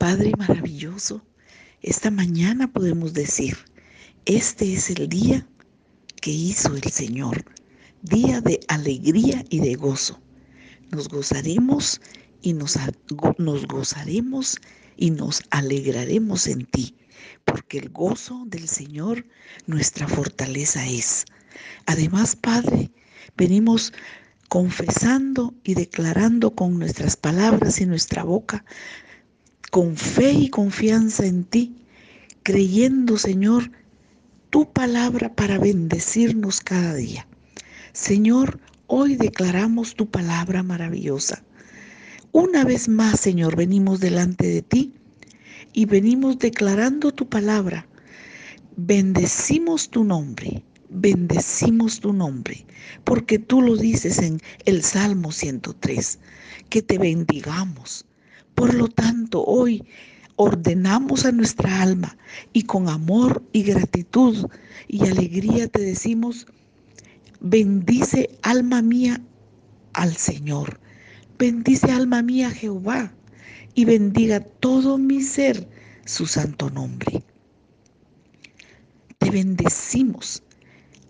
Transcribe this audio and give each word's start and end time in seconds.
Padre 0.00 0.32
maravilloso, 0.38 1.22
esta 1.82 2.10
mañana 2.10 2.72
podemos 2.72 3.12
decir, 3.12 3.58
este 4.24 4.72
es 4.72 4.88
el 4.88 5.10
día 5.10 5.46
que 6.22 6.30
hizo 6.30 6.74
el 6.74 6.84
Señor, 6.84 7.44
día 8.00 8.40
de 8.40 8.60
alegría 8.68 9.44
y 9.50 9.60
de 9.60 9.74
gozo. 9.74 10.18
Nos 10.90 11.10
gozaremos 11.10 12.00
y 12.40 12.54
nos, 12.54 12.78
nos 13.36 13.66
gozaremos 13.66 14.56
y 14.96 15.10
nos 15.10 15.42
alegraremos 15.50 16.46
en 16.46 16.64
ti, 16.64 16.96
porque 17.44 17.76
el 17.76 17.90
gozo 17.90 18.44
del 18.46 18.68
Señor 18.68 19.26
nuestra 19.66 20.08
fortaleza 20.08 20.86
es. 20.88 21.26
Además, 21.84 22.36
Padre, 22.36 22.90
venimos 23.36 23.92
confesando 24.48 25.54
y 25.62 25.74
declarando 25.74 26.54
con 26.54 26.78
nuestras 26.78 27.16
palabras 27.16 27.82
y 27.82 27.84
nuestra 27.84 28.24
boca, 28.24 28.64
con 29.70 29.96
fe 29.96 30.32
y 30.32 30.48
confianza 30.48 31.24
en 31.24 31.44
ti, 31.44 31.76
creyendo, 32.42 33.16
Señor, 33.16 33.70
tu 34.50 34.72
palabra 34.72 35.34
para 35.34 35.58
bendecirnos 35.58 36.60
cada 36.60 36.94
día. 36.94 37.26
Señor, 37.92 38.58
hoy 38.88 39.14
declaramos 39.14 39.94
tu 39.94 40.10
palabra 40.10 40.64
maravillosa. 40.64 41.44
Una 42.32 42.64
vez 42.64 42.88
más, 42.88 43.20
Señor, 43.20 43.56
venimos 43.56 44.00
delante 44.00 44.46
de 44.46 44.62
ti 44.62 44.92
y 45.72 45.84
venimos 45.84 46.38
declarando 46.38 47.12
tu 47.12 47.28
palabra. 47.28 47.86
Bendecimos 48.76 49.88
tu 49.88 50.02
nombre, 50.02 50.64
bendecimos 50.88 52.00
tu 52.00 52.12
nombre, 52.12 52.66
porque 53.04 53.38
tú 53.38 53.62
lo 53.62 53.76
dices 53.76 54.18
en 54.18 54.40
el 54.64 54.82
Salmo 54.82 55.30
103, 55.30 56.18
que 56.68 56.82
te 56.82 56.98
bendigamos. 56.98 58.06
Por 58.60 58.74
lo 58.74 58.88
tanto, 58.88 59.42
hoy 59.42 59.82
ordenamos 60.36 61.24
a 61.24 61.32
nuestra 61.32 61.80
alma 61.80 62.18
y 62.52 62.64
con 62.64 62.90
amor 62.90 63.42
y 63.54 63.62
gratitud 63.62 64.50
y 64.86 65.06
alegría 65.08 65.66
te 65.66 65.80
decimos, 65.80 66.46
bendice 67.40 68.28
alma 68.42 68.82
mía 68.82 69.18
al 69.94 70.14
Señor, 70.14 70.78
bendice 71.38 71.90
alma 71.90 72.20
mía 72.20 72.48
a 72.48 72.50
Jehová 72.50 73.14
y 73.74 73.86
bendiga 73.86 74.40
todo 74.40 74.98
mi 74.98 75.22
ser 75.22 75.66
su 76.04 76.26
santo 76.26 76.68
nombre. 76.68 77.24
Te 79.16 79.30
bendecimos, 79.30 80.42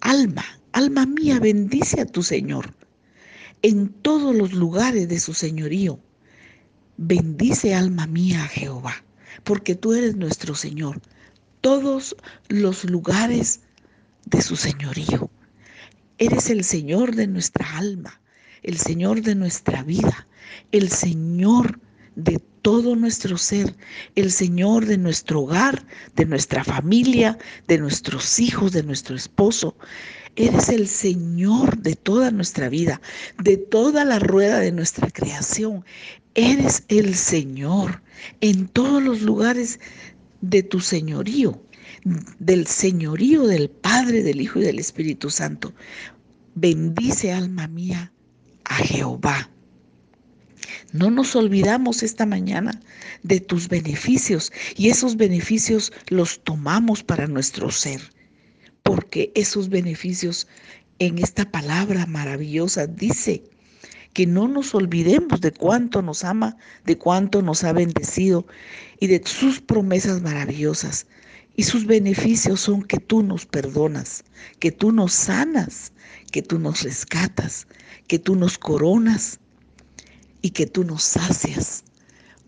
alma, 0.00 0.44
alma 0.70 1.04
mía, 1.04 1.40
bendice 1.40 2.02
a 2.02 2.06
tu 2.06 2.22
Señor 2.22 2.72
en 3.62 3.88
todos 3.88 4.36
los 4.36 4.52
lugares 4.52 5.08
de 5.08 5.18
su 5.18 5.34
señorío. 5.34 5.98
Bendice 7.02 7.74
alma 7.74 8.06
mía 8.06 8.46
Jehová 8.46 8.94
porque 9.44 9.74
tú 9.74 9.94
eres 9.94 10.16
nuestro 10.16 10.54
Señor, 10.54 11.00
todos 11.62 12.14
los 12.48 12.84
lugares 12.84 13.60
de 14.26 14.42
su 14.42 14.54
señorío. 14.54 15.30
Eres 16.18 16.50
el 16.50 16.62
Señor 16.62 17.14
de 17.14 17.26
nuestra 17.26 17.78
alma, 17.78 18.20
el 18.62 18.76
Señor 18.76 19.22
de 19.22 19.34
nuestra 19.34 19.82
vida, 19.82 20.26
el 20.72 20.90
Señor 20.90 21.80
de 22.16 22.38
todo 22.60 22.94
nuestro 22.96 23.38
ser, 23.38 23.74
el 24.14 24.30
Señor 24.30 24.84
de 24.84 24.98
nuestro 24.98 25.40
hogar, 25.40 25.82
de 26.16 26.26
nuestra 26.26 26.64
familia, 26.64 27.38
de 27.66 27.78
nuestros 27.78 28.38
hijos, 28.38 28.72
de 28.72 28.82
nuestro 28.82 29.16
esposo. 29.16 29.74
Eres 30.36 30.68
el 30.68 30.88
Señor 30.88 31.78
de 31.78 31.96
toda 31.96 32.30
nuestra 32.30 32.68
vida, 32.68 33.00
de 33.42 33.56
toda 33.56 34.04
la 34.04 34.18
rueda 34.18 34.60
de 34.60 34.72
nuestra 34.72 35.10
creación. 35.10 35.84
Eres 36.34 36.84
el 36.88 37.14
Señor 37.14 38.02
en 38.40 38.68
todos 38.68 39.02
los 39.02 39.22
lugares 39.22 39.80
de 40.40 40.62
tu 40.62 40.80
señorío, 40.80 41.60
del 42.38 42.66
señorío 42.66 43.46
del 43.46 43.68
Padre, 43.70 44.22
del 44.22 44.40
Hijo 44.40 44.60
y 44.60 44.62
del 44.62 44.78
Espíritu 44.78 45.30
Santo. 45.30 45.74
Bendice 46.54 47.32
alma 47.32 47.68
mía 47.68 48.12
a 48.64 48.76
Jehová. 48.76 49.50
No 50.92 51.10
nos 51.10 51.36
olvidamos 51.36 52.02
esta 52.02 52.26
mañana 52.26 52.80
de 53.22 53.40
tus 53.40 53.68
beneficios 53.68 54.52
y 54.76 54.88
esos 54.88 55.16
beneficios 55.16 55.92
los 56.08 56.42
tomamos 56.42 57.02
para 57.02 57.26
nuestro 57.26 57.70
ser, 57.70 58.00
porque 58.82 59.32
esos 59.34 59.68
beneficios 59.68 60.46
en 60.98 61.18
esta 61.18 61.50
palabra 61.50 62.06
maravillosa 62.06 62.86
dice, 62.86 63.42
que 64.12 64.26
no 64.26 64.48
nos 64.48 64.74
olvidemos 64.74 65.40
de 65.40 65.52
cuánto 65.52 66.02
nos 66.02 66.24
ama, 66.24 66.56
de 66.84 66.98
cuánto 66.98 67.42
nos 67.42 67.62
ha 67.64 67.72
bendecido 67.72 68.46
y 68.98 69.06
de 69.06 69.22
sus 69.24 69.60
promesas 69.60 70.22
maravillosas. 70.22 71.06
Y 71.56 71.64
sus 71.64 71.86
beneficios 71.86 72.60
son 72.60 72.82
que 72.82 72.98
tú 72.98 73.22
nos 73.22 73.44
perdonas, 73.46 74.24
que 74.58 74.72
tú 74.72 74.92
nos 74.92 75.12
sanas, 75.12 75.92
que 76.32 76.42
tú 76.42 76.58
nos 76.58 76.82
rescatas, 76.82 77.66
que 78.06 78.18
tú 78.18 78.34
nos 78.34 78.56
coronas 78.56 79.38
y 80.42 80.50
que 80.50 80.66
tú 80.66 80.84
nos 80.84 81.02
sacias. 81.02 81.84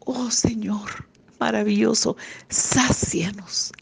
Oh 0.00 0.30
Señor, 0.30 1.06
maravilloso, 1.38 2.16
sácianos 2.48 3.72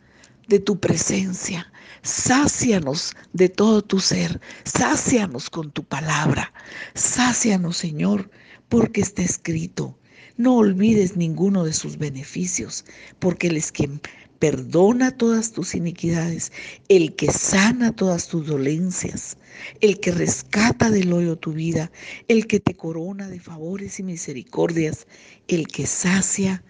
de 0.49 0.59
tu 0.59 0.79
presencia, 0.79 1.73
sácianos 2.05 3.17
de 3.33 3.49
todo 3.49 3.83
tu 3.83 3.99
ser, 3.99 4.41
sácianos 4.65 5.51
con 5.51 5.73
tu 5.73 5.83
palabra, 5.83 6.53
sácianos 6.95 7.79
Señor, 7.79 8.31
porque 8.69 9.01
está 9.01 9.23
escrito. 9.23 9.99
No 10.37 10.57
olvides 10.57 11.17
ninguno 11.17 11.65
de 11.65 11.73
sus 11.73 11.97
beneficios, 11.97 12.85
porque 13.19 13.47
Él 13.47 13.57
es 13.57 13.73
quien 13.73 14.01
perdona 14.39 15.17
todas 15.17 15.53
tus 15.53 15.75
iniquidades, 15.75 16.53
el 16.89 17.15
que 17.17 17.33
sana 17.33 17.93
todas 17.93 18.29
tus 18.29 18.47
dolencias, 18.47 19.39
el 19.81 19.99
que 20.01 20.11
rescata 20.11 20.91
del 20.91 21.13
hoyo 21.13 21.37
tu 21.37 21.53
vida, 21.53 21.91
el 22.29 22.47
que 22.47 22.61
te 22.61 22.75
corona 22.75 23.29
de 23.29 23.41
favores 23.41 23.99
y 23.99 24.03
misericordias, 24.03 25.07
el 25.49 25.67
que 25.69 25.87
sacia 25.87 26.63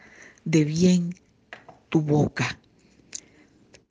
de 0.45 0.65
bien 0.65 1.15
tu 1.89 2.01
boca 2.01 2.61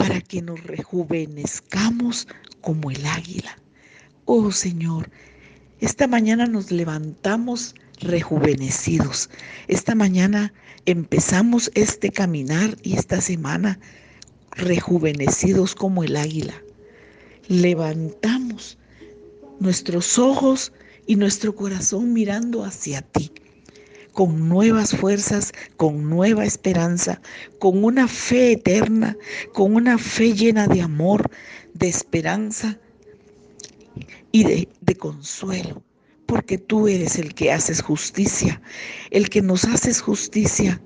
para 0.03 0.19
que 0.19 0.41
nos 0.41 0.61
rejuvenezcamos 0.63 2.27
como 2.59 2.91
el 2.91 3.05
águila. 3.05 3.57
Oh 4.25 4.51
Señor, 4.51 5.09
esta 5.79 6.07
mañana 6.07 6.45
nos 6.45 6.71
levantamos 6.71 7.73
rejuvenecidos. 8.01 9.29
Esta 9.69 9.95
mañana 9.95 10.53
empezamos 10.85 11.71
este 11.73 12.09
caminar 12.11 12.75
y 12.83 12.97
esta 12.97 13.21
semana 13.21 13.79
rejuvenecidos 14.51 15.73
como 15.73 16.03
el 16.03 16.17
águila. 16.17 16.61
Levantamos 17.47 18.77
nuestros 19.61 20.19
ojos 20.19 20.73
y 21.07 21.15
nuestro 21.15 21.55
corazón 21.55 22.11
mirando 22.11 22.65
hacia 22.65 23.03
ti 23.03 23.31
con 24.13 24.47
nuevas 24.47 24.95
fuerzas, 24.95 25.51
con 25.75 26.09
nueva 26.09 26.45
esperanza, 26.45 27.19
con 27.59 27.83
una 27.83 28.07
fe 28.07 28.53
eterna, 28.53 29.17
con 29.53 29.75
una 29.75 29.97
fe 29.97 30.33
llena 30.33 30.67
de 30.67 30.81
amor, 30.81 31.29
de 31.73 31.87
esperanza 31.89 32.79
y 34.31 34.43
de, 34.43 34.95
consuelo, 34.95 35.83
porque 36.27 36.57
tú 36.57 36.87
eres 36.87 37.17
el 37.17 37.33
que 37.33 37.51
haces 37.51 37.81
justicia, 37.81 38.61
el 39.11 39.29
que 39.29 39.41
nos 39.41 39.65
haces 39.65 39.99
justicia. 39.99 40.81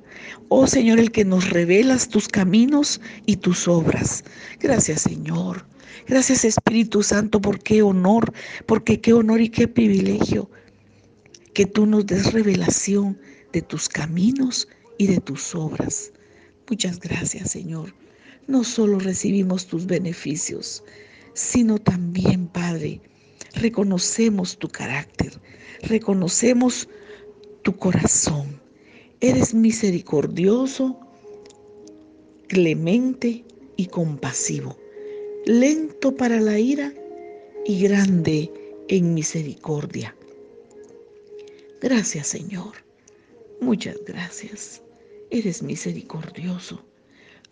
Oh 0.47 0.65
Señor, 0.65 0.99
el 0.99 1.11
que 1.11 1.25
nos 1.25 1.49
revelas 1.49 2.09
tus 2.09 2.27
caminos 2.27 3.01
y 3.25 3.35
tus 3.35 3.67
obras. 3.67 4.23
Gracias 4.59 5.01
Señor. 5.01 5.65
Gracias 6.07 6.45
Espíritu 6.45 7.03
Santo, 7.03 7.41
por 7.41 7.59
qué 7.59 7.81
honor, 7.81 8.33
porque 8.65 9.01
qué 9.01 9.11
honor 9.11 9.41
y 9.41 9.49
qué 9.49 9.67
privilegio 9.67 10.49
que 11.57 11.66
tú 11.66 11.88
nos 11.88 12.06
des 12.06 12.34
revelación 12.34 13.18
de 13.51 13.63
tus 13.63 13.90
caminos 13.90 14.68
y 15.00 15.07
de 15.07 15.19
tus 15.19 15.56
obras. 15.56 16.13
Muchas 16.69 17.00
gracias, 17.00 17.50
Señor. 17.50 17.95
No 18.45 18.63
solo 18.63 19.00
recibimos 19.00 19.65
tus 19.65 19.88
beneficios, 19.88 20.83
sino 21.33 21.80
también, 21.80 22.45
Padre, 22.45 23.01
reconocemos 23.56 24.59
tu 24.59 24.68
carácter, 24.68 25.33
reconocemos 25.81 26.88
tu 27.63 27.75
corazón. 27.75 28.62
Eres 29.19 29.56
misericordioso, 29.56 30.95
clemente 32.50 33.44
y 33.77 33.88
compasivo, 33.88 34.77
lento 35.48 36.15
para 36.15 36.39
la 36.39 36.60
ira 36.60 36.94
y 37.65 37.81
grande 37.81 38.51
en 38.89 39.15
misericordia. 39.15 40.15
Gracias 41.81 42.27
Señor. 42.27 42.74
Muchas 43.62 43.97
gracias. 44.06 44.81
Eres 45.29 45.62
misericordioso. 45.62 46.83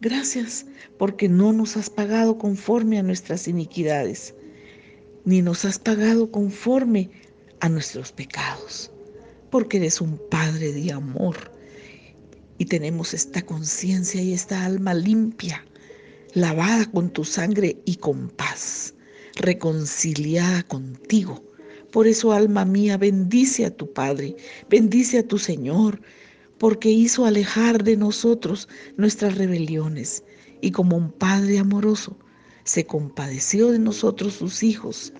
Gracias 0.01 0.66
porque 0.98 1.30
no 1.30 1.54
nos 1.54 1.77
has 1.77 1.89
pagado 1.89 2.38
conforme 2.38 3.00
a 3.00 3.04
nuestras 3.04 3.48
iniquidades, 3.48 4.33
ni 5.24 5.42
nos 5.42 5.66
has 5.66 5.80
pagado 5.80 6.31
conforme 6.31 7.10
a 7.62 7.69
nuestros 7.69 8.12
pecados, 8.12 8.92
porque 9.50 9.77
eres 9.77 10.01
un 10.01 10.19
Padre 10.30 10.74
de 10.74 10.92
amor 10.92 11.56
y 12.57 12.66
tenemos 12.66 13.13
esta 13.13 13.42
conciencia 13.42 14.22
y 14.22 14.33
esta 14.33 14.66
alma 14.66 14.94
limpia, 14.94 15.66
lavada 16.33 16.86
con 16.92 17.10
tu 17.10 17.24
sangre 17.24 17.77
y 17.86 17.95
con 17.95 18.30
paz, 18.30 18.94
reconciliada 19.36 20.63
contigo. 20.63 21.44
Por 21.95 22.07
eso, 22.07 22.33
alma 22.33 22.65
mía, 22.65 22.97
bendice 22.97 23.65
a 23.65 23.74
tu 23.74 23.94
Padre, 23.94 24.36
bendice 24.69 25.19
a 25.19 25.25
tu 25.25 25.38
Señor, 25.38 26.01
porque 26.57 26.92
hizo 26.92 27.25
alejar 27.25 27.86
de 27.86 27.95
nosotros 27.95 28.68
nuestras 28.97 29.38
rebeliones 29.38 30.21
y 30.59 30.71
como 30.71 30.97
un 30.97 31.13
Padre 31.13 31.57
amoroso 31.57 32.19
se 32.65 32.86
compadeció 32.86 33.71
de 33.71 33.80
nosotros 33.80 34.33
sus 34.33 34.62
hijos 34.62 35.13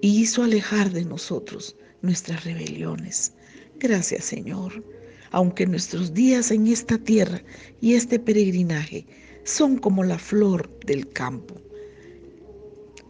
y 0.00 0.22
hizo 0.22 0.42
alejar 0.42 0.90
de 0.90 1.04
nosotros 1.04 1.76
nuestras 2.02 2.42
rebeliones. 2.42 3.32
Gracias 3.78 4.24
Señor, 4.24 4.84
aunque 5.30 5.66
nuestros 5.66 6.12
días 6.14 6.50
en 6.50 6.66
esta 6.66 6.98
tierra 6.98 7.44
y 7.80 7.94
este 7.94 8.18
peregrinaje 8.18 9.06
son 9.44 9.78
como 9.78 10.02
la 10.02 10.18
flor 10.18 10.68
del 10.80 11.08
campo. 11.10 11.54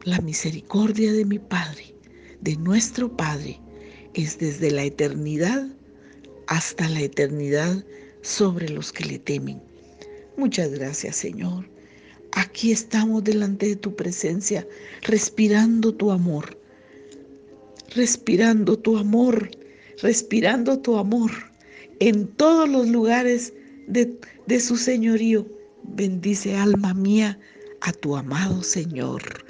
La 0.03 0.21
misericordia 0.21 1.11
de 1.11 1.25
mi 1.25 1.39
Padre, 1.39 1.94
de 2.45 2.57
nuestro 2.57 3.15
Padre, 3.17 3.59
es 4.13 4.39
desde 4.39 4.71
la 4.71 4.85
eternidad 4.85 5.67
hasta 6.47 6.89
la 6.89 7.01
eternidad 7.01 7.85
sobre 8.21 8.69
los 8.69 8.93
que 8.93 9.05
le 9.05 9.19
temen. 9.19 9.61
Muchas 10.37 10.71
gracias, 10.71 11.17
Señor. 11.17 11.69
Aquí 12.33 12.71
estamos 12.71 13.25
delante 13.25 13.69
de 13.69 13.77
tu 13.77 13.97
presencia, 13.97 14.67
respirando 15.03 15.95
tu 15.95 16.11
amor, 16.11 16.59
respirando 17.95 18.79
tu 18.79 18.99
amor, 18.99 19.51
respirando 20.03 20.79
tu 20.79 20.99
amor 20.99 21.31
en 22.01 22.27
todos 22.27 22.69
los 22.69 22.89
lugares 22.89 23.55
de, 23.87 24.19
de 24.47 24.61
su 24.61 24.77
señorío. 24.77 25.47
Bendice 25.83 26.57
alma 26.57 26.93
mía 26.93 27.39
a 27.81 27.93
tu 27.93 28.17
amado 28.17 28.63
Señor. 28.63 29.45